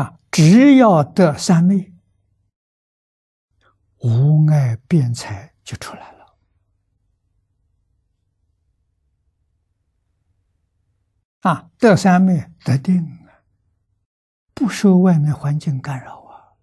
[0.00, 1.92] 啊，只要得三昧，
[3.98, 6.38] 无碍辩才就出来了。
[11.40, 13.44] 啊，得三昧得定啊，
[14.54, 16.56] 不受外面环境干扰啊，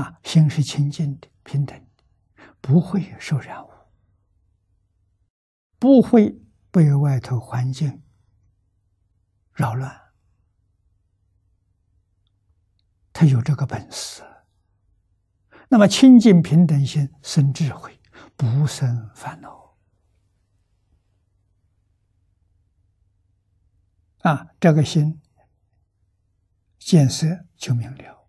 [0.00, 3.70] 啊，心是清净的、平等的，不会受染污，
[5.78, 6.42] 不会
[6.72, 8.02] 被外头环境
[9.52, 10.01] 扰乱。
[13.26, 14.22] 有这个本事，
[15.68, 17.98] 那么清净平等心生智慧，
[18.36, 19.76] 不生烦恼。
[24.20, 25.20] 啊，这个心
[26.78, 27.26] 见色
[27.56, 28.28] 就明了，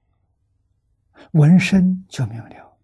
[1.34, 2.80] 闻声就明了。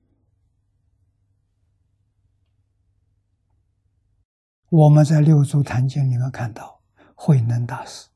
[4.70, 6.84] 我们在《六祖坛经》里面看到，
[7.16, 8.08] 慧能大师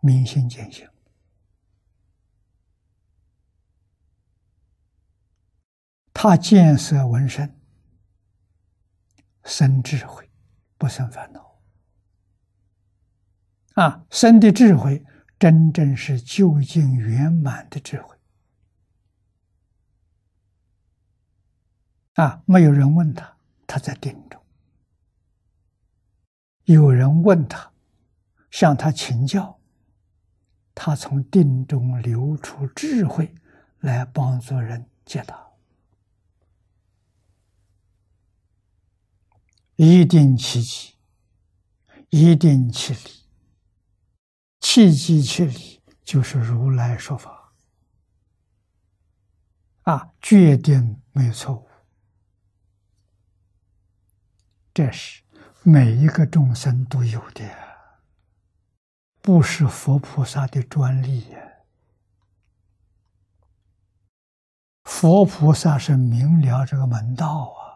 [0.00, 0.88] 明心见性，
[6.22, 7.50] 他见色闻声
[9.44, 10.30] 生智慧，
[10.76, 11.58] 不生烦恼。
[13.72, 15.02] 啊，生的智慧
[15.38, 18.14] 真正是究竟圆满的智慧。
[22.16, 24.38] 啊，没有人问他，他在定中；
[26.64, 27.72] 有人问他，
[28.50, 29.58] 向他请教，
[30.74, 33.34] 他从定中流出智慧
[33.78, 35.49] 来帮助人解答。
[39.82, 40.94] 一定其机，
[42.10, 43.00] 一定其理。
[44.60, 47.54] 契机契理，就是如来说法
[49.84, 51.66] 啊，决定没有错误。
[54.74, 55.22] 这是
[55.62, 57.42] 每一个众生都有的，
[59.22, 61.38] 不是佛菩萨的专利呀。
[64.84, 67.69] 佛菩萨是明了这个门道啊，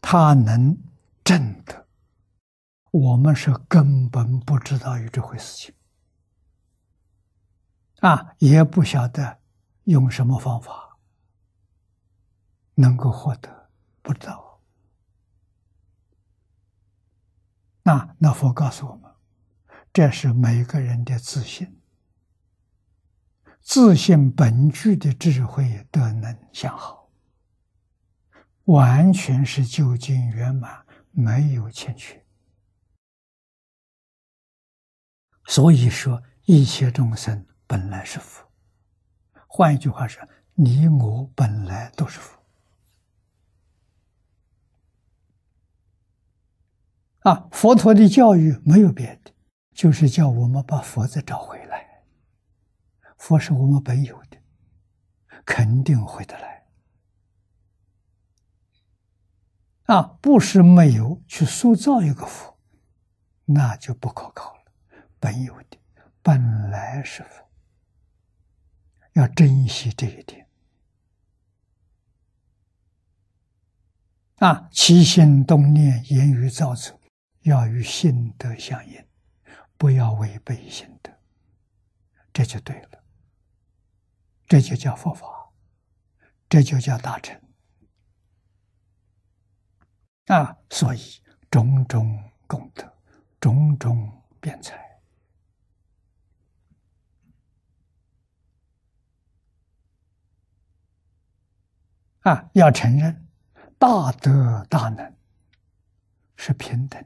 [0.00, 0.76] 他能
[1.22, 1.86] 证得。
[2.90, 5.74] 我们是根本不知道有这回事情，
[8.00, 9.38] 啊，也不晓得
[9.84, 10.98] 用什么方法
[12.74, 13.70] 能够获得，
[14.02, 14.60] 不知道。
[17.82, 19.10] 那那佛告诉我们，
[19.92, 21.80] 这是每个人的自信，
[23.60, 26.99] 自信本具的智慧都能相好，
[28.70, 32.24] 完全是究竟圆满，没有欠缺。
[35.46, 38.48] 所以说，一切众生本来是佛。
[39.48, 40.22] 换一句话说，
[40.54, 42.38] 你我本来都是佛。
[47.22, 49.32] 啊，佛陀的教育没有别的，
[49.74, 52.04] 就是叫我们把佛子找回来。
[53.18, 54.38] 佛是我们本有的，
[55.44, 56.59] 肯定回得来。
[59.90, 62.56] 啊，不是没有去塑造一个佛，
[63.46, 64.62] 那就不可靠了。
[65.18, 65.76] 本有的，
[66.22, 67.50] 本来是佛，
[69.14, 70.46] 要珍惜这一点。
[74.36, 77.00] 啊，起心动念、言语造作，
[77.40, 79.04] 要与心德相应，
[79.76, 81.10] 不要违背心德，
[82.32, 83.02] 这就对了。
[84.46, 85.50] 这就叫佛法，
[86.48, 87.40] 这就叫大成。
[90.30, 91.00] 啊，所以
[91.50, 92.88] 种种功德，
[93.40, 94.78] 种种辩才。
[102.20, 103.26] 啊，要承认
[103.76, 105.16] 大德大能
[106.36, 107.04] 是平等，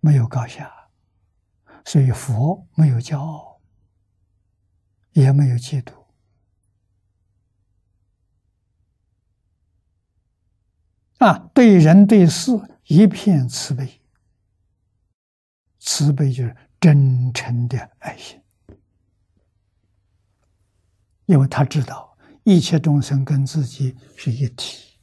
[0.00, 0.70] 没有高下，
[1.86, 3.58] 所以佛没有骄傲，
[5.12, 6.03] 也没有嫉妒。
[11.24, 12.52] 啊，对人对事
[12.84, 14.02] 一片慈悲，
[15.78, 18.38] 慈悲就是真诚的爱心，
[21.24, 22.14] 因为他知道。
[22.42, 24.98] 一切众生跟自己是一体，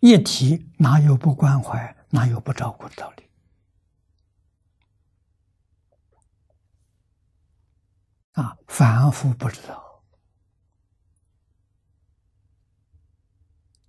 [0.00, 3.24] 一体哪有不关怀、哪有不照顾的道理？
[8.32, 9.93] 啊，凡夫不知道，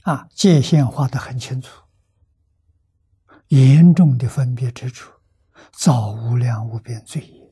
[0.06, 1.84] 啊，界限画得很清楚，
[3.48, 5.12] 严重的分别之处，
[5.72, 7.45] 造无量无边罪业。